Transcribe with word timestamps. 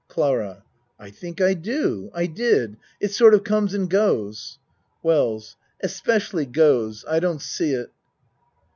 CLARA 0.07 0.63
I 0.97 1.11
think 1.11 1.39
I 1.41 1.53
do 1.53 2.09
I 2.15 2.25
did. 2.25 2.75
It 2.99 3.11
sort 3.11 3.35
of 3.35 3.43
comes 3.43 3.75
and 3.75 3.87
goes. 3.87 4.57
WELLS 5.03 5.57
Especially 5.83 6.47
goes. 6.47 7.05
I 7.07 7.19
don't 7.19 7.39
see 7.39 7.73
it. 7.73 7.91